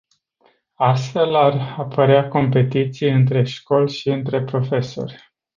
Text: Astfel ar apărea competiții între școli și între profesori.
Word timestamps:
Astfel 0.79 1.35
ar 1.35 1.75
apărea 1.77 2.27
competiții 2.27 3.09
între 3.11 3.43
școli 3.43 3.91
și 3.91 4.09
între 4.09 4.43
profesori. 4.43 5.33